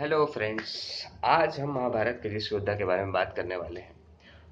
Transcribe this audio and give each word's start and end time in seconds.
Hello 0.00 0.26
friends 0.26 1.06
आज 1.24 1.58
हम 1.60 1.70
महाभारत 1.70 2.20
के 2.22 2.28
जिस 2.28 2.52
योद्धा 2.52 2.74
के 2.74 2.84
बारे 2.84 3.02
में 3.02 3.12
बात 3.12 3.32
करने 3.36 3.56
वाले 3.56 3.80
हैं। 3.80 3.96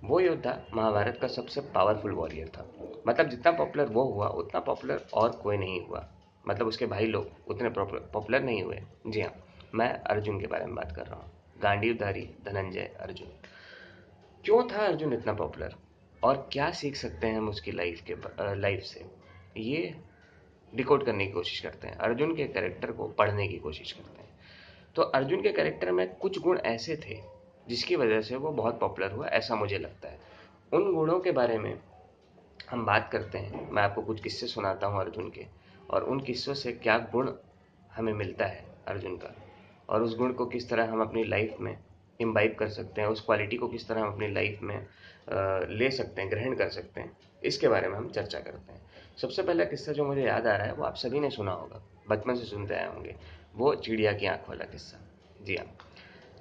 वो 0.05 0.21
योद्धा 0.21 0.67
महाभारत 0.75 1.19
का 1.21 1.27
सबसे 1.27 1.61
पावरफुल 1.61 2.13
वॉरियर 2.13 2.49
था। 2.49 2.67
मतलब 3.09 3.29
जितना 3.29 3.53
पॉपुलर 3.53 3.85
वो 3.85 4.05
हुआ, 4.05 4.27
उतना 4.27 4.61
पॉपुलर 4.61 5.07
और 5.15 5.31
कोई 5.31 5.57
नहीं 5.57 5.81
हुआ। 5.87 6.09
मतलब 6.49 6.67
उसके 6.67 6.87
भाई 6.87 7.07
लोग 7.07 7.31
उतने 7.49 7.69
पॉपुलर 7.71 8.43
नहीं 8.43 8.63
हुए। 8.63 8.81
जी 9.07 9.21
हाँ 9.21 9.33
मैं 9.75 9.89
अर्जुन 9.93 10.41
के 10.41 10.47
बारे 10.47 10.67
में 10.67 10.75
बात 10.75 10.93
कर 10.97 11.07
रहा 11.07 11.17
हूँ। 11.17 11.33
गांडीवधारी 11.63 12.29
धनंजय, 12.45 12.95
अर्जुन। 13.01 13.29
क्यों 14.45 14.63
था 14.63 14.87
अर्जुन 14.87 15.13
इतना 15.13 15.33
पॉपुलर 15.33 15.75
और 16.23 16.49
क्या 16.53 16.71
सीख 16.73 16.97
सकते 16.97 17.27
हैं 17.27 17.39
हम 17.39 17.49
उसकी 17.49 17.73
लाइफ 17.73 18.03
के 18.11 18.15
लाइफ 18.61 18.83
से? 18.83 19.07
ये 19.57 19.95
डिकोड 20.75 21.07
करने 21.07 21.27
की 21.27 21.33
कोशिश 21.33 21.61
करते 21.61 21.89
हैं। 21.89 21.97
अर्जुन 21.97 22.37
के 22.37 22.45
कैरेक्टर 22.45 22.93
को 22.93 23.09
पढ़ने 23.09 23.49
की 23.49 23.59
कोशिश 23.59 23.93
करते 23.93 24.23
हैं। 24.23 24.28
तो 24.97 25.03
अर्जुन 25.03 25.43
के 25.43 25.53
कैरेक्टर 25.53 25.91
में 25.93 26.07
कुछ 26.15 26.39
गुण 26.39 26.59
ऐसे 26.59 26.97
थे, 26.99 27.21
जिसकी 27.69 27.97
वजह 27.97 28.21
से 28.21 28.37
वो 28.37 28.51
बहुत 28.53 28.79
पॉपुलर 28.81 29.13
हुआ, 29.13 29.27
ऐसा 29.29 29.55
मुझे 29.55 29.79
लगता 29.79 30.09
है। 30.09 30.19
उन 30.73 30.93
गुणों 30.95 31.19
के 31.21 31.33
बारे 31.33 31.59
में 31.59 31.75
हम 32.71 32.85
बात 32.87 33.09
करते 33.13 33.39
हैं। 33.39 33.71
मैं 33.71 33.83
आपको 33.83 34.03
कुछ 34.03 34.21
किस्से 34.21 34.47
सुनाता 34.47 34.87
हूँ 34.87 35.01
अर्जुन 35.01 35.29
के, 35.31 35.47
और 35.91 36.05
उन 36.05 36.21
किस्सों 36.21 36.55
से 36.55 36.73
क्या 36.75 36.99
गुण 37.13 37.31
हमें 37.97 38.13
मिलता 38.13 38.47
है 38.47 38.65
अर्जुन 38.89 39.17
का, 39.17 39.35
और 39.89 40.03
उस 40.03 40.17
गुण 40.19 40.33
को 40.33 40.47
किस 40.47 40.69
तरह 40.71 40.91
हम 40.93 41.03
अपनी 41.03 41.25
लाइफ 41.25 41.57
में 41.61 41.77
इम्बाइब 42.21 42.55
कर 42.55 42.69
सकते 42.69 43.01
हैं, 43.01 43.09
उस 43.09 43.21
क्वालिटी 43.21 43.57
को 43.57 43.69
किस 43.69 43.89
तरह 43.89 44.03
हम 44.03 44.13
अपनी 44.13 44.29
लाइफ 44.29 44.63
में 44.63 44.77
ले 45.71 45.91
सकते 45.91 46.23
हैं, 46.23 46.31
ग्रहण 46.31 46.55
कर 46.55 46.69
सकते 46.71 47.01
हैं, 47.01 47.17
इसके 47.43 47.69
बारे 47.69 47.89
में 47.89 47.97
हम 47.97 48.09
चर्चा 48.11 48.39
करते 48.41 48.73
हैं। 48.73 48.87
सबसे 49.17 49.43
पहला 49.43 49.65
किस्सा 49.65 49.93
जो 49.93 50.05
मुझे 50.05 50.23
याद 50.23 50.47
आ 50.47 50.57
रहा 50.57 50.67
है, 50.67 50.73
वो 50.73 50.85
आप 50.85 50.95
सभी 50.97 51.21
ने 51.21 51.31
सुना 51.31 51.53
होगा, 51.53 51.83
बचपन 52.09 52.35
से 52.35 52.45
सुनते 52.45 52.75
आए 52.75 52.87
होंगे। 52.87 53.15
वो 53.59 53.75
चिड़िया 53.75 54.13
की 54.13 54.27
आँख 54.27 54.49
वाला 54.49 54.65
किस्सा। 54.65 54.99
जी 55.43 55.57
हाँ। 55.57 55.77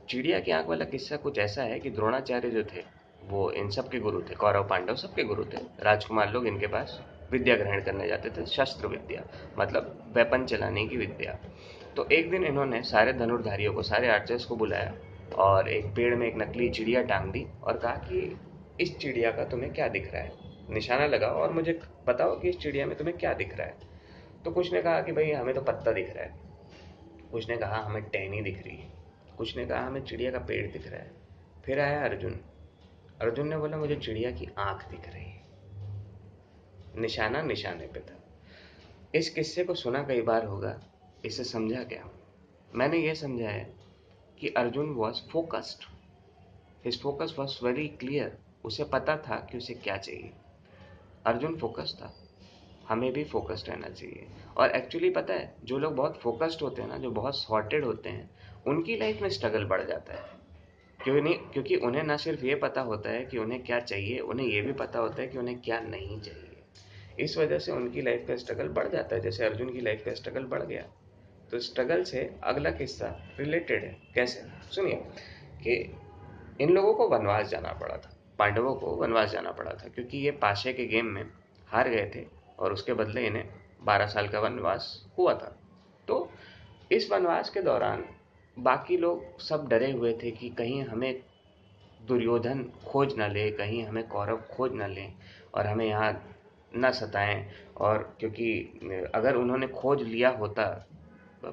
चिड़िया 0.10 0.40
की 0.40 0.52
आँख 0.52 0.68
वाला 0.68 0.86
किस्सा 0.86 1.18
कुछ 1.18 1.40
ऐसा 1.40 1.64
है 1.64 1.80
कि 1.80 1.90
द्रोणाचार्य 1.90 2.50
जो 2.50 2.64
थे, 2.64 2.84
वो 3.24 3.52
इन 3.52 3.70
सब 3.70 3.90
के 3.90 4.00
गुरु 4.00 4.22
थे। 4.22 4.36
कौरव 4.36 4.68
पांडव 4.68 4.96
सबके 4.96 5.24
गुरु 5.24 5.46
थे। 5.46 5.58
राजकुमार 5.80 6.32
लोग 6.32 6.48
इनके 6.48 6.68
पास 6.68 7.02
विद्या 7.32 7.56
ग्रहण 7.56 7.82
करने 7.82 8.08
जाते 8.08 8.30
थे, 8.30 8.46
शस्त्र 8.46 8.88
विद्या 8.88 9.24
मतलब 9.60 10.14
वेपन 10.18 10.46
चलाने 10.46 10.88
की 10.88 10.98
विद्या। 10.98 11.40
तो 11.96 12.10
एक 12.10 12.32
दिन 12.32 12.44
इन्होंने 12.44 12.84
सारे 12.84 13.14
धनुर्धारियों 13.14 13.74
को, 13.74 13.82
सारे 13.82 14.10
आर्चर्स 14.10 14.46
को 14.46 14.56
बुलाया 14.56 14.96
और 15.36 15.70
एक 15.70 15.86
पेड़ 15.86 16.16
में 16.16 16.28
एक 16.28 16.38
नकली 16.38 16.70
चिड़िया 16.70 17.02
टांग 17.02 17.32
दी 17.32 17.48
और 17.64 17.78
कहा 17.78 17.92
कि 17.92 18.40
इस 18.80 18.98
चिड़िया 18.98 19.32
का 19.32 19.46
तुम्हें 19.46 19.74
क्या 19.74 19.88
दिख 19.88 20.14
रहा 20.14 20.22
है? 20.22 20.32
निशाना 20.70 21.08
लगाओ 21.08 21.34
और 21.34 21.52
मुझे 21.52 21.80
बताओ 22.08 22.40
कि 22.40 22.50
इस 22.50 22.58
चिड़िया 22.58 22.86
में 22.86 22.98
तुम्हें 22.98 23.18
क्या 23.18 23.34
दिख 23.34 23.58
रहा 23.58 23.68
है। 23.68 23.78
तो 24.46 24.52
कुछ 24.52 24.74
ने 24.74 24.82
कहा 24.82 25.02
कि 25.02 25.12
भाई, 25.12 25.32
हमें 25.32 25.56
तो 25.56 25.62
पत्ता 25.62 25.92
दिख 25.92 26.16
रहा 26.16 26.24
है। 26.24 26.47
कुछ 27.32 27.50
ने 27.50 27.58
कहा, 27.58 27.76
हमें 27.76 28.04
टहनी 28.04 28.42
दिख 28.42 28.64
रही 28.64 28.78
है। 28.78 28.94
कुछ 29.38 29.58
ने 29.58 29.66
कहा, 29.66 29.80
हमें 29.80 30.04
चिड़िया 30.04 30.32
का 30.32 30.40
पेड़ 30.40 30.72
दिख 30.72 30.88
रहा 30.88 31.00
है। 31.00 31.12
फिर 31.66 31.80
आया 31.80 32.04
अर्जुन। 32.04 32.40
अर्जुन 33.22 33.48
ने 33.48 33.58
बोला, 33.58 33.78
मुझे 33.78 33.96
चिड़िया 33.96 34.32
की 34.32 34.50
आँख 34.58 34.90
दिख 34.90 35.10
रही 35.10 35.26
है। 35.26 35.44
निशाना 36.96 37.42
निशाने 37.42 37.88
पे 37.88 38.00
था। 38.00 38.24
इस 39.16 39.30
किस्से 39.30 39.64
को 39.64 39.74
सुना 39.74 40.04
कई 40.04 40.22
बार 40.22 40.46
होगा, 40.46 40.84
इसे 41.26 41.44
समझा 41.44 41.84
क्या 41.84 42.10
मैंने 42.76 42.98
ये 42.98 43.16
समझा 43.16 43.50
है 43.50 43.74
कि 44.40 44.48
Arjun 44.50 44.90
was 44.90 45.30
focused 45.32 45.84
his 46.86 47.02
focus 47.02 47.36
was 47.40 47.66
very 47.66 47.88
clear 47.88 48.38
उसे 48.66 48.84
पता 48.84 49.18
था 49.18 49.48
कि 49.52 49.58
उसे 49.58 49.74
क्या 49.74 49.98
चाहिए। 49.98 50.32
अर्जुन 51.26 51.58
फोकस 51.58 52.00
था। 52.02 52.27
हमें 52.90 53.12
भी 53.14 53.24
फोकस्ड 53.24 53.70
रहना 53.70 53.90
चाहिए। 53.90 54.28
और 54.58 54.72
एक्चुअली 54.72 55.10
पता 55.10 55.34
है, 55.34 55.56
जो 55.64 55.78
लोग 55.78 55.96
बहुत 55.96 56.20
फोकस्ड 56.20 56.62
होते 56.62 56.82
हैं 56.82 56.90
ना, 56.90 56.98
जो 56.98 57.12
बहुत 57.12 57.38
सॉर्टेड 57.38 57.86
होते 57.86 58.10
हैं, 58.10 58.30
उनकी 58.68 58.96
लाइफ 58.96 59.22
में 59.22 59.30
स्ट्रगल 59.30 59.66
बढ़ 59.66 59.84
जाता 59.84 60.14
है। 60.14 60.26
क्यों 61.00 61.22
नहीं, 61.22 61.36
क्योंकि 61.36 61.76
उन्हें 61.76 62.04
ना 62.04 62.18
सिर्फ़ 62.18 62.46
ये 62.46 62.56
पता 62.56 62.82
होता 62.82 63.10
है 63.10 63.26
कि 63.26 63.38
उन्हें 63.38 63.64
क्या 63.64 63.80
चाहिए, 63.80 64.20
उन्हें 64.20 64.48
ये 64.48 64.62
भी 64.62 64.74
पता 64.74 65.00
होता 65.00 65.22
है 65.22 65.28
कि 65.28 65.38
उन्हें 65.38 65.60
क्या 65.62 65.80
नहीं 65.80 66.20
चाहिए। 66.22 66.44
इस 67.20 67.38
वजह 67.38 67.60
से 67.60 67.72
उनकी 67.72 68.02
लाइफ 68.02 68.26
का 68.28 68.36
स्ट्रगल 68.36 68.68
बढ़ 68.68 68.88
जाता 68.88 69.16
है। 69.16 69.22
जैसे 69.22 69.46
अर्जुन 69.46 69.74
की 69.74 69.82
लाइफ 69.82 70.04
का 70.06 70.14
स्ट्रगल 70.14 70.44
बढ़ 70.44 70.64
गया 70.64 70.86
तो 71.52 71.60
स्ट्रगल 71.60 72.04
से 72.04 72.20
अगला 72.44 72.72
किस्सा 72.72 73.08
रिलेटेड 73.40 73.84
है। 73.84 73.98
कैसे? 74.16 74.42
सुनिए, 74.72 74.96
कि 75.64 75.94
इन 76.62 76.70
लोगों 76.70 76.94
को 76.94 77.08
वनवास 77.08 77.48
जाना 77.48 77.72
पड़ा 77.72 77.98
था, 77.98 78.18
पांडवों 78.40 78.76
को 78.76 78.96
वनवास 78.96 79.30
जाना 79.30 79.52
पड़ा 79.52 79.72
था, 79.74 79.88
क्योंकि 79.88 80.18
ये 80.18 80.32
पाशे 80.32 80.74
के 80.74 80.86
गेम 80.86 81.06
में 81.06 81.24
हार 81.68 81.90
गए 81.90 82.12
थे। 82.16 82.37
और 82.60 82.74
उसके 82.74 82.94
बदले 82.94 83.26
इन्हें 83.28 83.50
बारह 83.84 84.06
साल 84.06 84.28
का 84.28 84.40
वनवास 84.40 85.08
हुआ 85.18 85.34
था। 85.34 85.56
तो 86.08 86.32
इस 86.92 87.12
वनवास 87.12 87.50
के 87.50 87.62
दौरान 87.62 88.06
बाकी 88.60 88.98
लोग 88.98 89.40
सब 89.40 89.68
डरे 89.68 89.92
हुए 89.92 90.14
थे 90.14 90.32
कि 90.32 90.50
कहीं 90.50 90.84
हमें 90.84 91.24
दुर्योधन 92.06 92.64
खोज 92.88 93.16
न 93.20 93.32
ले, 93.32 93.52
कहीं 93.52 93.84
हमें 93.84 94.08
कौरव 94.08 94.38
खोज 94.52 94.72
न 94.74 94.90
लें 94.90 95.14
और 95.54 95.68
हमें 95.68 95.86
यहाँ 95.86 96.36
न 96.76 96.92
सताएँ। 96.92 97.48
और 97.78 98.18
क्योंकि, 98.20 98.62
अगर 99.16 99.36
उन्होंने 99.36 99.68
खोज 99.68 100.02
लिया 100.02 100.30
होता 100.30 100.88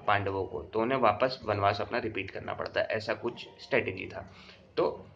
पांडवों 0.06 0.44
को 0.44 0.62
तो 0.62 0.80
उन्हें 0.80 0.98
वापस 0.98 1.40
वनवास 1.44 1.80
अपना 1.80 1.98
रिपीट 1.98 2.30
करना 2.30 2.54
पड़ता, 2.54 2.80
ऐसा 2.80 3.14
कुछ 3.14 3.48
स्ट्रेटेजी 3.60 4.06
था। 4.06 4.32
तो 4.76 5.06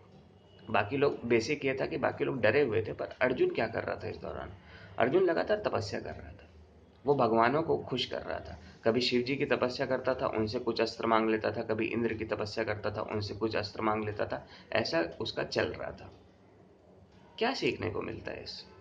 बाकी 0.70 0.96
लोग 0.96 1.24
बेसिक 1.24 1.64
ये 1.64 1.74
था 1.80 1.86
कि 1.86 1.96
बाकी 1.96 2.24
लोग 2.24 2.40
डरे 2.40 2.62
हुए 2.62 2.82
थे, 2.82 2.92
पर 2.92 3.16
अर्जुन 3.22 3.50
क्या 3.50 3.66
कर 3.66 3.84
रहा 3.84 3.96
था 3.96 4.08
इस 4.08 4.16
दौरान? 4.16 4.52
अर्जुन 4.98 5.22
लगातार 5.22 5.56
तपस्या 5.56 6.00
कर 6.00 6.10
रहा 6.10 6.32
था। 6.32 6.50
वो 7.06 7.14
भगवानों 7.14 7.62
को 7.62 7.78
खुश 7.78 8.04
कर 8.04 8.22
रहा 8.22 8.38
था। 8.38 8.58
कभी 8.84 9.00
शिव 9.00 9.22
जी 9.22 9.36
की 9.36 9.46
तपस्या 9.46 9.86
करता 9.86 10.14
था, 10.14 10.26
उनसे 10.26 10.58
कुछ 10.58 10.80
अस्त्र 10.80 11.06
मांग 11.06 11.30
लेता 11.30 11.50
था। 11.50 11.62
कभी 11.62 11.86
इंद्र 11.86 12.14
की 12.14 12.24
तपस्या 12.24 12.64
करता 12.64 12.90
था, 12.90 13.02
उनसे 13.02 13.34
कुछ 13.34 13.56
अस्त्र 13.56 13.82
मांग 13.82 14.04
लेता 14.04 14.26
था। 14.26 14.46
ऐसा 14.72 15.04
उसका 15.20 15.42
चल 15.42 15.64
रहा 15.64 15.90
था। 15.90 16.12
क्या 17.38 17.54
सीखने 17.54 17.90
को 17.90 18.02
मिलता 18.02 18.32
है 18.32 18.42
इससे 18.42 18.78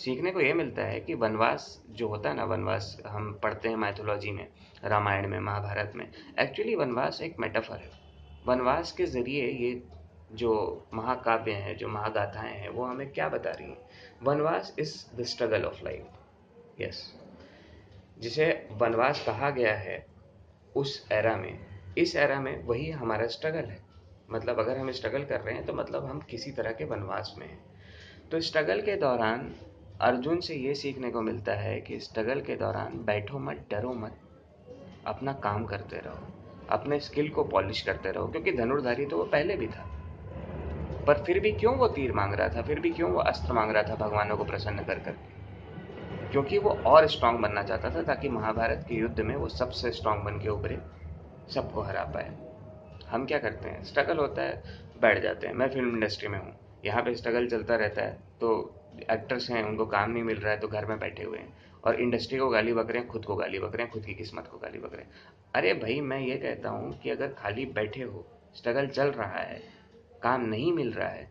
सीखने 0.00 0.30
को 0.30 0.40
यह 0.40 0.54
मिलता 0.54 0.82
है 0.82 1.00
कि 1.00 1.14
वनवास 1.14 1.82
जो 1.90 2.08
होता 2.08 2.28
है 2.28 2.36
ना, 2.36 2.44
वनवास 2.44 3.02
हम 3.06 3.40
पढ़ते 3.42 3.68
हैं 3.68 3.76
माइथोलॉजी 3.76 4.30
में, 4.30 4.48
रामायण 4.84 5.28
में, 5.28 5.40
महाभारत 5.40 5.92
में 5.96 6.12
एक्चुअली 6.38 6.74
वनवास 6.74 7.22
एक 7.22 7.36
मेटाफर 7.40 7.76
है। 7.76 7.90
वनवास 8.46 8.92
के 8.92 9.06
ज़रिए 9.06 9.46
ये 9.46 9.82
जो 10.32 10.84
महाकाव्य 10.94 11.52
हैं, 11.52 11.76
जो 11.76 11.88
महागाथाएँ 11.88 12.54
हैं, 12.54 12.68
वो 12.68 12.84
हमें 12.84 13.12
क्या 13.12 13.28
बता 13.28 13.50
रही 13.50 13.66
हैं? 13.66 13.87
Vanvas 14.22 14.74
is 14.78 15.16
the 15.16 15.24
struggle 15.24 15.64
of 15.64 15.84
life 15.84 16.06
yes 16.80 17.14
जिसे 18.18 18.68
वनवास 18.72 19.24
कहा 19.26 19.50
गया 19.50 19.74
है 19.74 20.06
उस 20.76 21.08
एरा 21.12 21.36
में। 21.36 21.66
इस 21.98 22.16
एरा 22.16 22.40
में 22.40 22.64
वही 22.64 22.90
हमारा 22.90 23.26
स्ट्रगल 23.26 23.64
है। 23.64 23.82
मतलब 24.30 24.60
अगर 24.60 24.78
हम 24.78 24.90
स्ट्रगल 24.90 25.24
कर 25.24 25.40
रहे 25.40 25.54
हैं 25.54 25.66
तो 25.66 25.72
मतलब 25.72 26.04
हम 26.04 26.20
किसी 26.20 26.50
तरह 26.50 26.72
के 26.72 26.84
वनवास 26.84 27.34
में 27.38 27.46
हैं। 27.46 27.64
तो 28.30 28.40
स्ट्रगल 28.40 28.80
के 28.80 28.96
दौरान 28.96 29.54
अर्जुन 30.00 30.40
से 30.40 30.54
ये 30.54 30.74
सीखने 30.74 31.10
को 31.10 31.20
मिलता 31.20 31.54
है 31.54 31.80
कि 31.80 32.00
स्ट्रगल 32.00 32.40
के 32.40 32.56
दौरान 32.56 33.04
बैठो 33.04 33.38
मत, 33.38 33.66
डरो 33.70 33.92
मत। 33.92 34.16
अपना 35.06 35.32
काम 35.32 35.64
करते 35.64 35.96
रहो। 35.96 36.32
अपने 36.70 37.00
स्किल 37.00 37.28
को 37.28 37.44
पॉलिश 37.44 37.82
करते 37.82 38.10
रहो। 38.10 38.28
क्योंकि 38.28 38.52
धनुर्धारी 38.52 39.06
तो 39.06 39.18
वो 39.18 39.24
पहले 39.24 39.56
भी 39.56 39.66
था। 39.66 39.97
पर 41.08 41.22
फिर 41.24 41.38
भी 41.40 41.50
क्यों 41.52 41.74
वो 41.76 41.86
तीर 41.88 42.12
मांग 42.12 42.34
रहा 42.34 42.48
था? 42.48 42.62
फिर 42.62 42.80
भी 42.80 42.90
क्यों 42.90 43.10
वो 43.10 43.20
अस्त्र 43.20 43.52
मांग 43.52 43.70
रहा 43.70 43.82
था 43.82 43.94
भगवानों 43.96 44.36
को 44.36 44.44
प्रसन्न 44.44 44.84
कर 44.84 44.98
कर? 44.98 45.12
क्योंकि 46.32 46.58
वो 46.58 46.70
और 46.86 47.06
स्ट्रांग 47.08 47.38
बनना 47.38 47.62
चाहता 47.62 47.90
था 47.90 48.02
ताकि 48.02 48.28
महाभारत 48.28 48.84
के 48.88 48.94
युद्ध 48.94 49.20
में 49.20 49.34
वो 49.36 49.48
सबसे 49.48 49.90
स्ट्रांग 49.92 50.22
बन 50.24 50.38
के 50.40 50.48
उभरे, 50.48 50.78
सबको 51.54 51.82
हरा 51.82 52.02
पाए। 52.14 52.34
हम 53.08 53.24
क्या 53.26 53.38
करते 53.38 53.68
हैं? 53.68 53.82
स्ट्रगल 53.84 54.18
होता 54.18 54.42
है, 54.42 54.62
बैठ 55.00 55.22
जाते 55.22 55.46
हैं। 55.46 55.54
मैं 55.54 55.68
फ़िल्म 55.68 55.94
इंडस्ट्री 55.94 56.28
में 56.28 56.38
हूँ। 56.38 56.52
यहाँ 56.84 57.02
पे 57.02 57.14
स्ट्रगल 57.14 57.46
चलता 57.46 57.76
रहता 57.76 58.02
है 58.02 58.12
तो 58.40 58.50
एक्टर्स 59.10 59.50
हैं, 59.50 59.62
उनको 59.64 59.86
काम 59.86 60.10
नहीं 60.10 60.22
मिल 60.22 60.36
रहा 60.36 60.52
है 60.52 60.60
तो 60.60 60.68
घर 60.68 60.86
में 60.86 60.98
बैठे 60.98 61.22
हुए 61.22 61.38
हैं। 61.38 61.56
और 61.84 62.00
इंडस्ट्री 62.00 62.38
को 62.38 62.48
गाली 62.48 62.72
बक 62.72 62.90
रहे 62.90 62.98
हैं, 62.98 63.08
खुद 63.08 63.24
को 63.24 63.36
गाली 63.36 63.58
बक 63.58 63.74
रहे 63.76 63.82
हैं, 63.82 63.92
खुद 63.92 64.04
की 64.04 64.14
किस्मत 64.14 64.46
को 64.46 64.58
गाली 64.58 64.78
बक 64.78 64.94
रहे 64.94 65.02
हैं। 65.02 65.10
अरे 65.54 65.74
भाई, 65.74 66.00
मैं 66.00 66.20
ये 66.20 66.36
कहता 66.36 66.68
हूँ 66.68 66.92
कि 67.00 67.10
अगर 67.10 67.34
खाली 67.38 67.66
बैठे 67.74 68.02
हो 68.02 68.26
स्ट्रगल 68.54 68.86
चल 68.88 69.10
रहा 69.12 69.38
है 69.38 69.77
काम 70.22 70.44
नहीं 70.44 70.72
मिल 70.72 70.92
रहा 70.92 71.08
है 71.08 71.30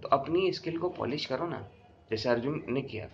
तो 0.00 0.08
अपनी 0.08 0.52
स्किल 0.52 0.78
को 0.78 0.88
पॉलिश 0.90 1.24
करो 1.26 1.46
ना। 1.46 1.66
जैसे 2.10 2.28
अर्जुन 2.28 2.62
ने 2.68 2.82
किया। 2.82 3.08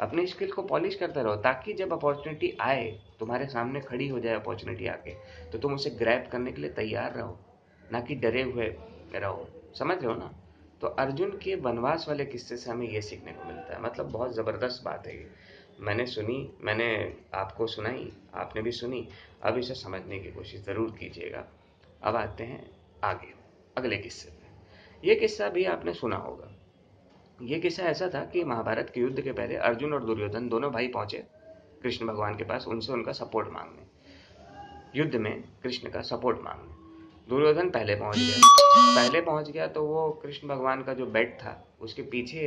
अपनी 0.00 0.26
स्किल 0.26 0.50
को 0.52 0.62
पॉलिश 0.62 0.94
करते 0.94 1.22
रहो, 1.22 1.36
ताकि 1.36 1.72
जब 1.72 1.92
अपॉर्चुनिटी 1.92 2.56
आए, 2.60 2.86
तुम्हारे 3.20 3.46
सामने 3.46 3.80
खड़ी 3.80 4.08
हो 4.08 4.18
जाए 4.20 4.34
अपॉर्चुनिटी 4.34 4.86
आके 4.86 5.14
तो 5.52 5.58
तुम 5.58 5.74
उसे 5.74 5.90
ग्रैप 5.92 6.28
करने 6.32 6.52
के 6.52 6.60
लिए 6.60 6.70
तैयार 6.70 7.14
रहो, 7.14 7.38
ना 7.82 8.00
कि 8.00 8.14
डरे 8.16 8.42
हुए 8.42 8.66
रहो। 9.14 9.48
समझ 9.78 9.96
रहे 9.96 10.06
हो 10.06 10.18
ना? 10.18 10.32
तो 10.80 10.86
अर्जुन 10.86 11.30
के 11.38 11.54
वनवास 11.56 12.04
वाले 12.08 12.24
किस्से 12.24 12.56
से 12.56 12.70
हमें 12.70 12.88
ये 12.88 13.00
सीखने 13.00 13.32
को 13.32 13.44
मिलता 13.44 13.74
है। 13.74 13.80
मतलब 13.82 14.10
बहुत 14.10 14.34
ज़बरदस्त 14.34 14.84
बात 14.84 15.06
है 15.06 15.16
ये। 15.16 15.30
मैंने 15.80 16.06
सुनी, 16.06 16.38
मैंने 16.60 16.88
आपको 17.34 17.66
सुनाई, 17.66 18.10
आपने 18.34 18.62
भी 18.62 18.72
सुनी। 18.72 19.06
अब 19.42 19.58
इसे 19.58 19.74
समझने 19.74 20.18
की 20.18 20.32
कोशिश 20.32 20.64
ज़रूर 20.64 20.90
कीजिएगा। 20.90 21.46
अब 22.02 22.16
आते 22.16 22.44
हैं 22.44 22.64
आगे। 23.04 23.34
अगले 23.76 23.96
किस्से 23.96 24.30
पे 24.30 25.08
ये 25.08 25.14
किस्सा 25.14 25.48
भी 25.48 25.64
आपने 25.64 25.92
सुना 25.94 26.16
होगा। 26.16 26.52
ये 27.42 27.58
किस्सा 27.60 27.82
ऐसा 27.82 28.08
था 28.08 28.24
कि 28.24 28.44
महाभारत 28.44 28.90
के 28.94 29.00
युद्ध 29.00 29.20
के 29.20 29.32
पहले 29.32 29.56
अर्जुन 29.62 29.92
और 29.92 30.04
दुर्योधन 30.04 30.48
दोनों 30.48 30.70
भाई 30.72 30.88
पहुँचे 30.88 31.24
कृष्ण 31.82 32.06
भगवान 32.06 32.36
के 32.36 32.44
पास, 32.44 32.66
उनसे 32.68 32.92
उनका 32.92 33.12
सपोर्ट 33.12 33.48
मांगने। 33.52 34.98
युद्ध 34.98 35.14
में 35.16 35.42
कृष्ण 35.62 35.90
का 35.90 36.00
सपोर्ट 36.02 36.38
मांगने। 36.42 36.74
दुर्योधन 37.28 37.70
पहले 37.70 37.94
पहुँच 37.94 38.16
गया। 38.16 38.40
पहले 38.96 39.20
पहुँच 39.20 39.50
गया 39.50 39.66
तो 39.66 39.84
वो 39.84 40.08
कृष्ण 40.22 40.48
भगवान 40.48 40.82
का 40.82 40.94
जो 40.94 41.06
बेड 41.08 41.34
था, 41.34 41.62
उसके 41.80 42.02
पीछे 42.02 42.42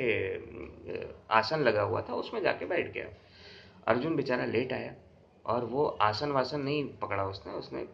आसन 1.32 1.60
लगा 1.60 1.82
हुआ 1.82 2.02
था, 2.02 2.14
उसमें 2.14 2.42
जाके 2.42 2.66
बैठ 2.66 2.94
गया। 2.94 3.06
अर्जुन 3.88 4.16
बेचारा 4.16 4.46
लेट 4.46 4.74
आया 4.74 4.94
और 5.46 5.66
वो 5.66 5.86
आसन 6.02 6.32
वासन 6.32 6.62
नहीं 6.62 6.84
पकड़ा 6.98 7.24
उसने 7.26 7.54
उसने 7.54 7.88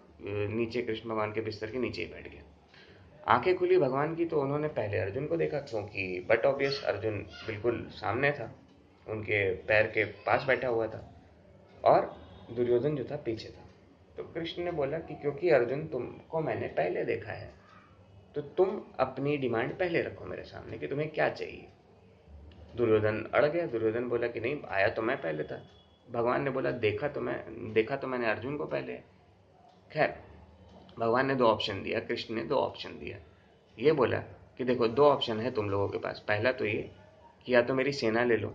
नीचे 0.55 0.81
कृष्ण 0.81 1.09
भगवान 1.09 1.31
के 1.33 1.41
बिस्तर 1.41 1.71
के 1.71 1.79
नीचे 1.79 2.01
ही 2.01 2.07
बैठ 2.07 2.31
गया। 2.31 2.44
आँखें 3.25 3.55
खुली, 3.57 3.77
भगवान 3.77 4.15
की 4.15 4.25
तो 4.25 4.41
उन्होंने 4.41 4.67
पहले 4.69 4.97
अर्जुन 4.97 5.25
को 5.27 5.37
देखा, 5.37 5.59
क्योंकि 5.59 6.25
बट 6.29 6.45
ऑब्वियस 6.45 6.83
अर्जुन 6.87 7.17
बिल्कुल 7.47 7.85
सामने 7.91 8.31
था, 8.31 8.51
उनके 9.07 9.49
पैर 9.63 9.87
के 9.87 10.03
पास 10.23 10.43
बैठा 10.47 10.67
हुआ 10.67 10.87
था, 10.87 10.99
और 11.83 12.13
दुर्योधन 12.51 12.95
जो 12.95 13.03
था, 13.03 13.15
पीछे 13.15 13.49
था। 13.49 13.63
तो 14.17 14.23
कृष्ण 14.23 14.63
ने 14.63 14.71
बोला 14.71 14.97
कि 14.99 15.15
क्योंकि 15.15 15.49
अर्जुन 15.49 15.85
तुमको 15.87 16.39
मैंने 16.41 16.67
पहले 16.67 17.03
देखा 17.05 17.31
है 17.31 17.53
तो 18.35 18.41
तुम 18.57 18.81
अपनी 18.99 19.35
डिमांड 19.37 19.71
पहले 19.79 20.01
रखो 20.01 20.25
मेरे 20.25 20.43
सामने 20.43 20.77
कि 20.77 20.87
तुम्हें 20.87 21.09
क्या 21.09 21.27
चाहिए। 21.29 21.67
दुर्योधन 22.75 23.21
अड़ 23.33 23.45
गया, 23.45 23.65
दुर्योधन 23.65 24.07
बोला 24.09 24.27
कि 24.27 24.39
नहीं, 24.39 24.61
आया 24.69 24.87
तो 24.89 25.01
मैं 25.01 25.15
पहले 25.17 25.43
था। 25.43 25.61
भगवान 26.07 26.43
ने 26.43 26.49
बोला, 26.49 26.71
देखा 26.71 27.07
तो 27.07 27.21
मैं, 27.21 27.73
देखा 27.73 27.95
तो 27.95 28.07
मैंने 28.07 28.29
अर्जुन 28.29 28.57
को 28.57 28.65
पहले। 28.65 28.93
खैर 29.91 30.13
भगवान 30.97 31.25
ने 31.27 31.35
दो 31.35 31.45
ऑप्शन 31.45 31.81
दिया, 31.83 31.99
कृष्ण 31.99 32.35
ने 32.35 32.43
दो 32.43 32.55
ऑप्शन 32.57 32.97
दिया। 32.99 33.17
ये 33.77 33.91
बोला 33.91 34.17
कि 34.57 34.63
देखो, 34.63 34.87
दो 34.87 35.03
ऑप्शन 35.03 35.39
है 35.39 35.51
तुम 35.51 35.69
लोगों 35.69 35.87
के 35.87 35.97
पास। 35.97 36.23
पहला 36.27 36.51
तो 36.51 36.65
ये 36.65 36.89
कि 37.45 37.53
या 37.53 37.61
तो 37.61 37.73
मेरी 37.73 37.91
सेना 37.93 38.23
ले 38.23 38.37
लो, 38.37 38.53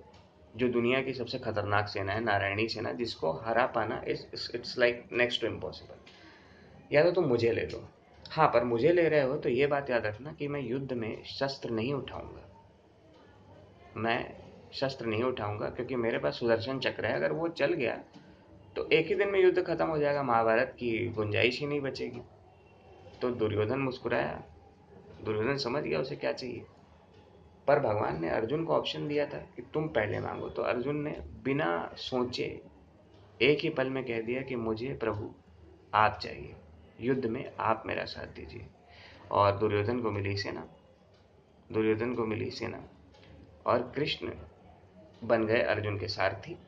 जो 0.57 0.69
दुनिया 0.69 1.03
की 1.03 1.13
सबसे 1.13 1.39
खतरनाक 1.39 1.89
सेना 1.89 2.13
है, 2.13 2.21
नारायणी 2.21 2.69
सेना, 2.69 2.93
जिसको 2.93 3.33
हरा 3.39 3.67
पाना 3.67 4.03
is 4.09 4.25
it's 4.55 4.79
like 4.79 5.09
next 5.13 5.41
to 5.41 5.47
impossible 5.47 6.95
या 6.95 7.03
तो 7.05 7.11
तुम 7.13 7.25
मुझे 7.25 7.53
ले 7.53 7.67
लो। 7.67 7.89
हाँ 8.25 8.47
पर 8.49 8.65
मुझे 8.65 8.93
ले 8.93 9.09
रहे 9.09 9.23
हो 9.23 9.37
तो 9.37 9.49
ये 9.49 9.67
बात 9.67 9.91
याद 9.91 10.07
रखना 10.07 10.33
कि 10.33 10.49
मैं 10.49 10.61
युद्ध 10.61 10.93
में 10.93 11.23
शस्त्र 11.29 11.71
नहीं 11.71 11.93
उठाऊँगा। 11.95 12.47
मैं 13.97 14.19
शस्त्र 14.73 15.07
नहीं 15.07 15.23
उठाऊँगा, 15.23 15.69
क्योंकि 15.69 15.97
मेरे 15.97 16.19
पास 16.19 16.39
सुदर्शन 16.39 16.79
चक्र 16.79 17.07
है। 17.07 17.15
अगर 17.15 17.33
वो 17.33 17.49
चल 17.51 17.73
गया 17.75 17.99
तो 18.77 18.91
एक 18.91 19.07
ही 19.07 19.15
दिन 19.15 19.29
में 19.29 19.41
युद्ध 19.41 19.63
खत्म 19.63 19.87
हो 19.87 19.99
जाएगा, 19.99 20.23
महाभारत 20.23 20.69
की 20.69 21.09
गुंजाइश 21.09 21.61
ही 21.61 21.67
नहीं 21.67 21.81
बचेगी। 21.81 22.21
तो 23.23 23.31
दुर्योधन 23.31 23.79
मुस्कुराया। 23.79 24.45
दुर्योधन 25.25 25.57
समझ 25.57 25.83
गया 25.83 26.01
उसे 26.01 26.17
क्या 26.17 26.33
चाहिए। 26.33 26.65
पर 27.69 27.81
भगवान 27.81 28.21
ने 28.21 28.31
अर्जुन 28.31 28.65
को 28.65 28.73
ऑप्शन 28.73 29.09
दिया 29.09 29.27
था 29.27 29.39
कि 29.39 29.63
तुम 29.63 29.89
पहले 29.89 30.21
मांगो। 30.21 30.49
तो 30.49 30.63
अर्जुन 30.63 30.97
ने 30.97 31.11
बिना 31.45 31.95
सोचे 31.97 32.63
एक 33.43 33.59
ही 33.59 33.71
पल 33.71 33.91
में 33.91 34.05
कह 34.05 34.21
दिया 34.21 34.43
कि 34.43 34.57
मुझे 34.57 34.95
प्रभु, 34.95 35.35
आप 35.95 36.19
चाहिए 36.23 36.57
युद्ध 37.01 37.27
में 37.27 37.53
आप 37.61 37.83
मेरा 37.87 38.05
साथ 38.05 38.27
दीजिए। 38.27 38.67
और 39.31 39.59
दुर्योधन 39.59 40.01
को 40.01 40.11
मिली 40.11 40.37
सेना। 40.37 40.69
दुर्योधन 41.73 42.15
को 42.15 42.27
मिली 42.27 42.51
सेना। 42.51 42.89
और 43.67 43.93
कृष्ण 43.97 44.31
बन 45.25 45.47
गए 45.47 45.63
अर्जुन 45.63 45.99
के 45.99 46.09
सारथी। 46.09 46.59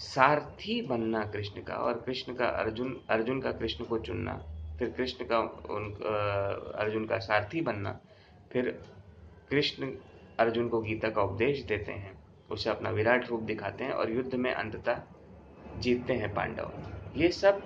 सारथी 0.00 0.82
बनना 0.82 1.24
कृष्ण 1.24 1.62
का 1.62 1.74
और 1.74 2.02
कृष्ण 2.06 2.34
का 2.34 2.46
अर्जुन 2.46 3.00
अर्जुन 3.10 3.40
का 3.40 3.52
कृष्ण 3.52 3.84
को 3.84 3.98
चुनना, 3.98 4.32
फिर 4.78 4.90
कृष्ण 4.90 5.24
का 5.24 5.38
उन 5.70 5.92
अर्जुन 6.76 7.04
का 7.04 7.18
सारथी 7.18 7.60
बनना, 7.60 8.00
फिर 8.52 8.82
कृष्ण 9.50 9.92
अर्जुन 10.38 10.68
को 10.68 10.80
गीता 10.80 11.08
का 11.08 11.22
उपदेश 11.22 11.62
देते 11.62 11.92
हैं, 11.92 12.18
उसे 12.50 12.70
अपना 12.70 12.90
विराट 12.90 13.28
रूप 13.28 13.40
दिखाते 13.40 13.84
हैं 13.84 13.90
और 13.90 14.10
युद्ध 14.10 14.34
में 14.34 14.54
अंततः 14.54 14.98
जीतते 15.78 16.12
हैं 16.12 16.34
पांडव। 16.34 16.72
ये 17.16 17.28
सब 17.28 17.62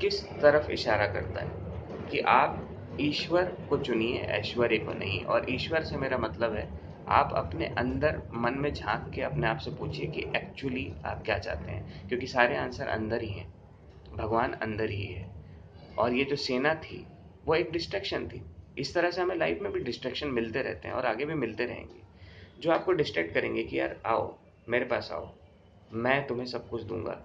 किस 0.00 0.24
तरफ़ 0.24 0.70
इशारा 0.70 1.06
करता 1.06 1.40
है? 1.40 1.50
कि 2.10 2.18
आप 2.20 2.68
ईश्वर 3.00 3.44
को 3.70 3.78
चुनिए, 3.78 4.18
ऐश्वर्य 4.18 4.78
को 4.78 4.92
नहीं। 4.92 5.24
और 5.24 5.46
ईश्वर 5.50 5.82
से 5.82 5.96
मेरा 5.96 6.18
मतलब 6.18 6.54
है 6.54 6.85
आप 7.08 7.32
अपने 7.34 7.66
अंदर 7.66 8.22
मन 8.34 8.54
में 8.54 8.74
झाँक 8.74 9.14
के 9.14 9.22
अपने 9.22 9.46
आप 9.46 9.58
से 9.58 9.70
पूछिए 9.70 10.06
कि 10.06 10.20
एक्चुअली 10.20 10.92
आप 11.04 11.22
क्या 11.24 11.38
चाहते 11.38 11.72
हैं? 11.72 12.08
क्योंकि 12.08 12.26
सारे 12.26 12.56
आंसर 12.56 12.86
अंदर 12.86 13.22
ही 13.22 13.30
हैं। 13.30 13.54
भगवान 14.14 14.52
अंदर 14.52 14.90
ही 14.90 15.06
है। 15.06 15.30
और 15.98 16.12
ये 16.12 16.24
जो 16.24 16.36
सेना 16.36 16.74
थी, 16.74 17.06
वो 17.46 17.54
एक 17.54 17.70
डिस्ट्रैक्शन 17.70 18.28
थी। 18.28 18.42
इस 18.78 18.94
तरह 18.94 19.10
से 19.10 19.22
हमें 19.22 19.36
लाइफ 19.36 19.58
में 19.62 19.72
भी 19.72 19.80
डिस्ट्रैक्शन 19.80 20.28
मिलते 20.28 20.62
रहते 20.62 20.88
हैं 20.88 20.94
और 20.94 21.06
आगे 21.06 21.24
भी 21.24 21.34
मिलते 21.34 21.64
रहेंगे। 21.64 22.06
जो 22.60 22.70
आपको 22.70 22.92
डिस्ट्रैक्ट 22.92 23.34
करेंगे 23.34 23.64
कि 23.64 23.80
यार, 23.80 24.00
आओ, 24.06 24.38
मेरे 24.68 24.84
पास 24.84 25.10
आओ, 25.12 25.34
मैं 25.92 26.26
तुम्हें 26.26 26.46
सब 26.46 26.68
कुछ 26.68 26.82
दूँगा। 26.82 27.22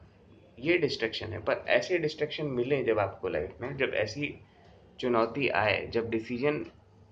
ये 0.59 0.77
डिस्ट्रैक्शन 0.77 1.27
है। 1.27 1.39
पर 1.39 1.65
ऐसे 1.67 1.97
डिस्ट्रैक्शन 1.97 2.45
मिले 2.45 2.83
जब 2.83 2.99
आपको 2.99 3.29
लाइफ 3.29 3.55
में, 3.61 3.77
जब 3.77 3.91
ऐसी 3.95 4.39
चुनौती 4.99 5.49
आए, 5.49 5.87
जब 5.87 6.09
डिसीज़न 6.09 6.65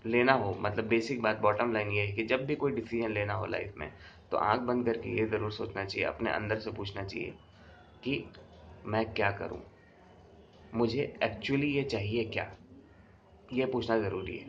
लेना 0.05 0.33
हो 0.33 0.53
मतलब 0.61 0.85
बेसिक 0.87 1.21
बात 1.21 1.39
बॉटम 1.41 1.73
लाइन 1.73 1.89
ये 1.91 2.01
है 2.01 2.11
कि 2.11 2.23
जब 2.25 2.45
भी 2.45 2.55
कोई 2.55 2.71
डिसीज़न 2.71 3.11
लेना 3.11 3.33
हो 3.33 3.45
लाइफ 3.45 3.73
में 3.77 3.91
तो 4.31 4.37
आँख 4.37 4.61
बंद 4.61 4.85
करके 4.85 5.17
ये 5.19 5.25
ज़रूर 5.25 5.51
सोचना 5.51 5.83
चाहिए, 5.85 6.05
अपने 6.07 6.31
अंदर 6.31 6.59
से 6.59 6.71
पूछना 6.71 7.03
चाहिए 7.03 7.33
कि 8.03 8.23
मैं 8.85 9.05
क्या 9.13 9.31
करूँ? 9.31 9.61
मुझे 10.73 11.03
एक्चुअली 11.23 11.67
ये 11.67 11.83
चाहिए 11.83 12.23
क्या? 12.25 12.51
ये 13.53 13.65
पूछना 13.65 13.97
ज़रूरी 13.99 14.37
है। 14.37 14.47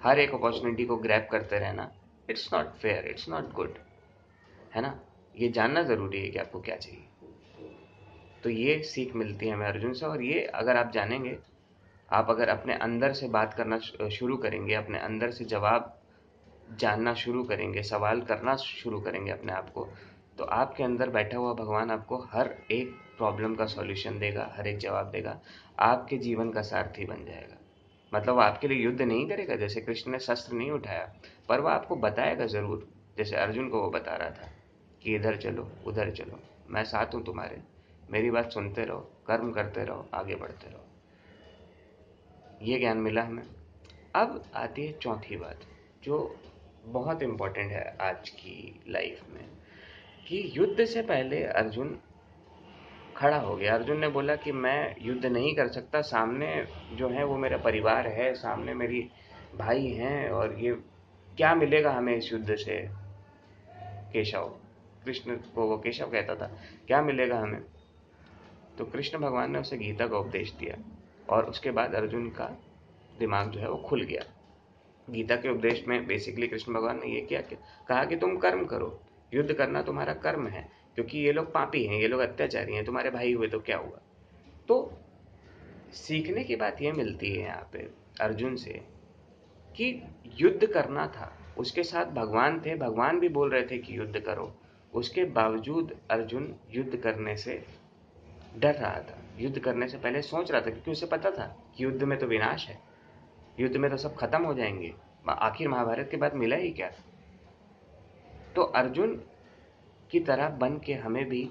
हर 0.00 0.18
एक 0.18 0.34
अपॉर्चुनिटी 0.34 0.84
को 0.84 0.96
ग्रैप 0.96 1.28
करते 1.32 1.58
रहना 1.58 1.90
it's 2.28 2.48
not 2.54 2.74
fair 2.74 3.06
it's 3.06 3.28
not 3.28 3.52
good 3.52 3.74
है 4.74 4.82
ना? 4.82 4.98
ये 5.34 5.48
जानना 5.48 5.82
ज़रूरी 5.82 6.20
है 6.20 6.28
कि 6.28 6.38
आपको 6.38 6.60
क्या 6.60 6.76
चाहिए। 6.76 7.06
तो 8.42 8.50
ये 8.50 8.82
सीख 8.84 9.14
मिलती 9.16 9.46
है 9.46 9.52
हमें 9.52 9.66
अर्जुन 9.66 9.92
से 9.92 10.06
और 10.06 10.22
ये 10.22 10.40
अगर 10.54 10.76
आप 10.76 10.90
जानेंगे 10.92 11.36
आप 12.10 12.30
अगर 12.30 12.48
अपने 12.48 12.74
अंदर 12.74 13.12
से 13.12 13.28
बात 13.28 13.54
करना 13.54 13.78
शुरू 13.78 14.36
करेंगे, 14.36 14.74
अपने 14.74 14.98
अंदर 14.98 15.30
से 15.30 15.44
जवाब 15.44 15.96
जानना 16.78 17.14
शुरू 17.14 17.42
करेंगे, 17.44 17.82
सवाल 17.82 18.20
करना 18.22 18.56
शुरू 18.56 19.00
करेंगे 19.00 19.30
अपने 19.30 19.52
आप 19.52 19.70
को 19.70 19.88
तो 20.38 20.44
आपके 20.46 20.82
अंदर 20.82 21.10
बैठा 21.10 21.38
हुआ 21.38 21.52
भगवान 21.54 21.90
आपको 21.90 22.18
हर 22.32 22.50
एक 22.70 22.94
प्रॉब्लम 23.18 23.54
का 23.54 23.66
सॉल्यूशन 23.66 24.18
देगा, 24.18 24.48
हर 24.56 24.66
एक 24.66 24.78
जवाब 24.78 25.10
देगा, 25.10 25.40
आपके 25.78 26.18
जीवन 26.18 26.50
का 26.50 26.62
सारथी 26.62 27.04
बन 27.04 27.24
जाएगा। 27.24 27.56
मतलब 28.12 28.38
आपके 28.38 28.68
लिए 28.68 28.78
युद्ध 28.78 29.00
नहीं 29.02 29.28
करेगा, 29.28 29.56
जैसे 29.56 29.80
कृष्ण 29.80 30.10
ने 30.10 30.18
शस्त्र 30.18 30.56
नहीं 30.56 30.70
उठाया, 30.70 31.12
पर 31.48 31.60
वह 31.60 31.72
आपको 31.72 31.96
बताएगा 31.96 32.46
ज़रूर, 32.46 32.86
जैसे 33.18 33.36
अर्जुन 33.36 33.68
को 33.68 33.82
वो 33.82 33.90
बता 33.90 34.16
रहा 34.16 34.30
था 34.30 34.50
कि 35.02 35.14
इधर 35.14 35.36
चलो, 35.36 35.70
उधर 35.86 36.10
चलो, 36.10 36.40
मैं 36.70 36.84
साथ 36.84 37.14
हूँ 37.14 37.24
तुम्हारे, 37.24 37.62
मेरी 38.10 38.30
बात 38.30 38.52
सुनते 38.52 38.84
रहो, 38.84 39.10
कर्म 39.26 39.52
करते 39.52 39.84
रहो, 39.84 40.08
आगे 40.14 40.34
बढ़ते 40.34 40.70
रहो। 40.70 40.89
ये 42.62 42.78
ज्ञान 42.78 42.98
मिला 42.98 43.22
हमें। 43.22 43.42
अब 44.14 44.44
आती 44.54 44.86
है 44.86 44.92
चौथी 44.92 45.36
बात, 45.36 45.60
जो 46.04 46.36
बहुत 46.84 47.22
इम्पोर्टेंट 47.22 47.72
है 47.72 47.96
आज 48.00 48.28
की 48.28 48.80
लाइफ 48.88 49.20
में, 49.32 49.44
कि 50.28 50.52
युद्ध 50.56 50.84
से 50.84 51.02
पहले 51.02 51.44
अर्जुन 51.44 51.98
खड़ा 53.16 53.36
हो 53.36 53.56
गया। 53.56 53.74
अर्जुन 53.74 53.98
ने 53.98 54.08
बोला 54.08 54.36
कि 54.36 54.52
मैं 54.52 54.96
युद्ध 55.00 55.26
नहीं 55.26 55.54
कर 55.56 55.68
सकता, 55.68 56.00
सामने 56.00 56.66
जो 56.92 57.08
है 57.08 57.24
वो 57.24 57.36
मेरा 57.36 57.56
परिवार 57.56 58.06
है, 58.06 58.34
सामने 58.34 58.74
मेरी 58.74 59.10
भाई 59.56 59.86
हैं, 59.86 60.28
और 60.30 60.58
ये 60.58 60.72
क्या 61.36 61.54
मिलेगा 61.54 61.92
हमें 61.92 62.16
इस 62.16 62.32
युद्ध 62.32 62.54
से? 62.54 62.88
केशव, 64.12 64.58
कृष्ण 65.04 65.36
को 65.36 65.66
वो 65.66 65.78
केशव 65.78 66.10
कहता 66.10 66.34
था, 66.34 66.46
क्या 66.86 67.02
मिलेगा 67.02 67.38
हमें? 67.38 67.60
तो 68.78 68.84
कृष्ण 68.84 69.18
भगवान 69.18 69.52
ने 69.52 69.58
उसे 69.58 69.76
गीता 69.76 70.06
का 70.06 70.18
उपदेश 70.18 70.52
दिया। 70.52 70.99
और 71.30 71.44
उसके 71.44 71.70
बाद 71.70 71.94
अर्जुन 71.94 72.28
का 72.28 72.58
दिमाग 73.18 73.50
जो 73.50 73.60
है 73.60 73.70
वो 73.70 73.76
खुल 73.76 74.02
गया। 74.02 74.22
गीता 75.10 75.36
के 75.36 75.48
उपदेश 75.48 75.84
में 75.88 76.06
बेसिकली 76.06 76.46
कृष्ण 76.46 76.74
भगवान 76.74 77.00
ने 77.00 77.14
ये 77.14 77.20
किया 77.20 77.40
कि, 77.40 77.56
कहा 77.88 78.04
कि 78.04 78.16
तुम 78.16 78.36
कर्म 78.36 78.64
करो, 78.64 79.00
युद्ध 79.34 79.52
करना 79.52 79.82
तुम्हारा 79.82 80.14
कर्म 80.14 80.46
है, 80.46 80.68
क्योंकि 80.94 81.18
ये 81.18 81.32
लोग 81.32 81.52
पापी 81.52 81.84
हैं, 81.84 82.00
ये 82.00 82.08
लोग 82.08 82.20
अत्याचारी 82.20 82.74
हैं, 82.74 82.84
तुम्हारे 82.84 83.10
भाई 83.10 83.32
हुए 83.32 83.48
तो 83.48 83.60
क्या 83.60 83.78
हुआ? 83.78 84.00
तो 84.68 84.92
सीखने 85.92 86.44
की 86.44 86.56
बात 86.56 86.82
ये 86.82 86.92
मिलती 86.92 87.30
है 87.30 87.42
यहाँ 87.42 87.70
पे 87.72 87.78
अर्जुन 88.20 88.56
से 88.56 88.72
कि 89.76 90.02
युद्ध 90.40 90.66
करना 90.66 91.06
था। 91.06 91.36
उसके 91.58 91.82
साथ 91.82 92.04
भगवान 92.04 92.60
थे, 92.60 92.76
भगवान 92.76 93.20
भी 93.20 93.28
बोल 93.28 93.50
रहे 93.50 93.62
थे 93.62 93.78
कि 93.78 93.98
युद्ध 93.98 94.20
करो। 94.20 94.56
उसके 94.94 95.24
बावजूद 95.24 95.96
अर्जुन 96.10 96.56
युद्ध 96.70 96.96
करने 96.96 97.36
से 97.36 97.79
डर 98.56 98.74
रहा 98.74 99.00
था। 99.00 99.18
युद्ध 99.38 99.58
करने 99.58 99.88
से 99.88 99.98
पहले 99.98 100.22
सोच 100.22 100.50
रहा 100.50 100.60
था, 100.60 100.70
क्योंकि 100.70 100.90
उसे 100.90 101.06
पता 101.06 101.30
था 101.30 101.72
कि 101.76 101.84
युद्ध 101.84 102.02
में 102.02 102.18
तो 102.18 102.26
विनाश 102.26 102.68
है। 102.68 102.80
युद्ध 103.60 103.76
में 103.76 103.90
तो 103.90 103.96
सब 103.96 104.16
खत्म 104.16 104.42
हो 104.42 104.54
जाएँगे। 104.54 104.94
आखिर 105.28 105.68
महाभारत 105.68 106.08
के 106.10 106.16
बाद 106.16 106.34
मिला 106.34 106.56
ही 106.56 106.70
क्या? 106.70 106.90
तो 108.56 108.62
अर्जुन 108.62 109.24
की 110.10 110.20
तरह 110.20 110.48
बन 110.48 110.78
के 110.78 110.94
हमें 110.94 111.28
भी 111.28 111.50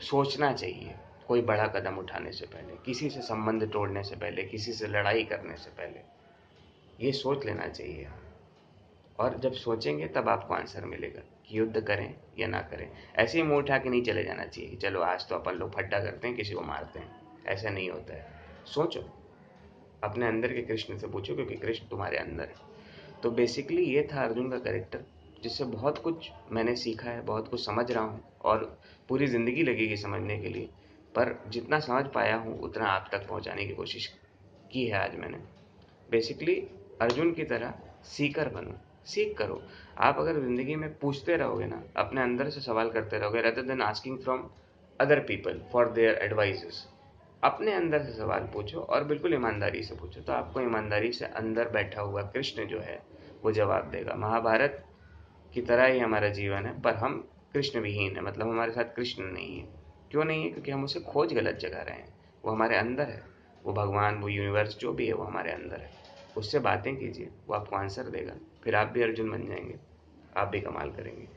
सोचना 0.00 0.52
चाहिए, 0.52 0.94
कोई 1.28 1.42
बड़ा 1.42 1.66
कदम 1.66 1.96
उठाने 1.96 2.32
से 2.32 2.46
पहले, 2.46 2.74
किसी 2.86 3.10
से 3.10 3.20
संबंध 3.20 3.72
तोड़ने 3.72 4.02
से 4.02 4.16
पहले, 4.16 4.42
किसी 4.42 4.72
से 4.72 4.86
लड़ाई 4.86 5.24
करने 5.24 5.56
से 5.56 5.70
पहले। 5.70 6.00
ये 7.06 7.12
सोच 7.12 7.46
लेना 7.46 7.68
चाहिए। 7.68 8.08
और 9.18 9.38
जब 9.38 9.52
सोचेंगे, 9.52 10.08
तब 10.08 10.28
आपको 10.28 10.54
आंसर 10.54 10.84
मिलेगा। 10.84 11.31
युद्ध 11.50 11.80
करें 11.80 12.14
या 12.38 12.46
ना 12.46 12.60
करें। 12.60 12.90
ऐसे 13.16 13.38
ही 13.38 13.44
मुँह 13.44 13.58
उठा 13.58 13.78
के 13.78 13.90
नहीं 13.90 14.02
चले 14.02 14.24
जाना 14.24 14.44
चाहिए 14.44 14.70
कि 14.70 14.76
चलो 14.76 15.00
आज 15.00 15.28
तो 15.28 15.34
अपन 15.34 15.52
लोग 15.52 15.74
फड्डा 15.74 15.98
करते 15.98 16.28
हैं, 16.28 16.36
किसी 16.36 16.54
को 16.54 16.60
मारते 16.60 16.98
हैं। 16.98 17.44
ऐसा 17.46 17.70
नहीं 17.70 17.90
होता 17.90 18.14
है। 18.14 18.26
सोचो। 18.66 19.00
अपने 20.04 20.26
अंदर 20.26 20.52
के 20.52 20.62
कृष्ण 20.62 20.98
से 20.98 21.06
पूछो, 21.06 21.34
क्योंकि 21.34 21.56
कृष्ण 21.56 21.88
तुम्हारे 21.88 22.18
अंदर 22.18 22.44
है। 22.44 23.20
तो 23.22 23.30
बेसिकली 23.30 23.84
ये 23.84 24.08
था 24.14 24.24
अर्जुन 24.24 24.50
का 24.50 24.58
कैरेक्टर 24.58 25.04
जिससे 25.42 25.64
बहुत 25.64 25.98
कुछ 25.98 26.30
मैंने 26.52 26.76
सीखा 26.76 27.10
है, 27.10 27.22
बहुत 27.22 27.48
कुछ 27.48 27.66
समझ 27.66 27.92
रहा 27.92 28.04
हूँ, 28.04 28.24
और 28.42 28.80
पूरी 29.08 29.26
ज़िंदगी 29.26 29.62
लगेगी 29.62 29.96
समझने 29.96 30.38
के 30.38 30.48
लिए। 30.48 30.68
पर 31.14 31.44
जितना 31.48 31.80
समझ 31.80 32.04
पाया 32.06 32.36
हूँ, 32.36 32.60
उतना 32.60 32.86
आप 32.86 33.08
तक 33.12 33.28
पहुँचाने 33.28 33.66
की 33.66 33.74
कोशिश 33.74 34.06
की 34.72 34.86
है 34.86 34.98
आज 34.98 35.16
मैंने। 35.16 35.38
बेसिकली 36.10 36.54
अर्जुन 37.00 37.32
की 37.32 37.44
तरह 37.44 37.74
सीकर 38.04 38.48
बनो। 38.48 38.91
सीख 39.06 39.36
करो। 39.38 39.62
आप 39.98 40.18
अगर 40.18 40.40
ज़िंदगी 40.40 40.76
में 40.76 40.98
पूछते 40.98 41.36
रहोगे 41.36 41.66
ना, 41.66 41.82
अपने 41.96 42.22
अंदर 42.22 42.48
से 42.50 42.60
सवाल 42.60 42.90
करते 42.90 43.18
रहोगे 43.18 43.40
rather 43.40 43.62
than 43.62 43.82
asking 43.82 44.18
from 44.18 44.48
other 45.00 45.20
people 45.20 45.60
for 45.72 45.90
their 45.90 46.18
advices 46.22 46.88
अपने 47.42 47.72
अंदर 47.72 48.02
से 48.02 48.12
सवाल 48.12 48.40
पूछो 48.40 48.80
और 48.80 49.04
बिल्कुल 49.04 49.34
ईमानदारी 49.34 49.82
से 49.82 49.94
पूछो 49.94 50.20
तो 50.20 50.32
आपको 50.32 50.60
ईमानदारी 50.60 51.12
से 51.12 51.24
अंदर 51.24 51.68
बैठा 51.68 52.00
हुआ 52.00 52.22
कृष्ण 52.22 52.66
जो 52.66 52.80
है, 52.80 53.02
वो 53.42 53.52
जवाब 53.52 53.90
देगा। 53.90 54.14
महाभारत 54.14 54.84
की 55.54 55.62
तरह 55.62 55.86
ही 55.86 55.98
हमारा 55.98 56.28
जीवन 56.28 56.66
है, 56.66 56.80
पर 56.82 56.94
हम 56.94 57.28
कृष्ण 57.52 57.80
विहीन 57.80 58.16
है 58.16 58.22
मतलब 58.22 58.48
हमारे 58.48 58.72
साथ 58.72 58.94
कृष्ण 58.96 59.24
नहीं 59.24 59.58
है। 59.58 59.68
क्यों 60.10 60.24
नहीं 60.24 60.44
है? 60.44 60.50
क्योंकि 60.50 60.70
हम 60.70 60.84
उसे 60.84 61.00
खोज 61.00 61.34
गलत 61.34 61.54
जगह 61.54 61.82
रहे 61.82 61.96
हैं। 61.96 62.14
वो 62.44 62.52
हमारे 62.52 62.76
अंदर 62.76 63.04
है। 63.04 63.22
वो 63.64 63.72
भगवान, 63.72 64.18
वो 64.18 64.28
यूनिवर्स 64.28 64.78
जो 64.78 64.92
भी 64.92 65.06
है, 65.06 65.12
वो 65.12 65.24
हमारे 65.24 65.52
अंदर 65.52 65.76
है। 65.76 66.01
उससे 66.36 66.58
बातें 66.58 66.96
कीजिए, 66.96 67.28
वो 67.46 67.54
आपको 67.54 67.76
आंसर 67.76 68.02
देगा। 68.02 68.32
फिर 68.64 68.74
आप 68.74 68.86
भी 68.88 69.02
अर्जुन 69.02 69.30
बन 69.30 69.46
जाएँगे, 69.46 69.74
आप 70.36 70.48
भी 70.48 70.60
कमाल 70.60 70.90
करेंगे। 70.90 71.28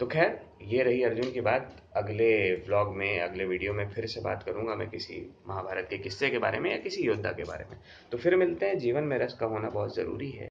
तो 0.00 0.06
खैर, 0.06 0.40
ये 0.62 0.82
रही 0.82 1.02
अर्जुन 1.02 1.32
की 1.32 1.40
बात। 1.40 1.82
अगले 1.96 2.54
व्लॉग 2.54 2.96
में, 2.96 3.20
अगले 3.20 3.44
वीडियो 3.44 3.72
में 3.72 3.88
फिर 3.88 4.06
से 4.06 4.20
बात 4.20 4.42
करूँगा 4.42 4.74
मैं 4.74 4.90
किसी 4.90 5.36
महाभारत 5.48 5.86
के 5.90 5.98
किस्से 5.98 6.30
के 6.30 6.38
बारे 6.38 6.60
में 6.60 6.70
या 6.70 6.76
किसी 6.76 7.02
योद्धा 7.02 7.32
के 7.32 7.44
बारे 7.44 7.64
में। 7.70 7.78
तो 8.12 8.18
फिर 8.18 8.36
मिलते 8.36 8.66
हैं। 8.66 8.78
जीवन 8.78 9.04
में 9.04 9.18
रस 9.18 9.34
का 9.34 9.46
होना 9.46 9.70
बहुत 9.70 9.96
ज़रूरी 9.96 10.30
है। 10.30 10.44